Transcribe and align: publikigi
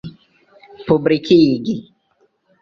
publikigi 0.87 1.75